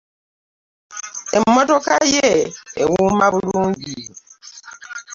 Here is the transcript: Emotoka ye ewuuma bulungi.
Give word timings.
Emotoka 1.37 1.95
ye 2.13 2.29
ewuuma 2.81 3.25
bulungi. 3.33 3.97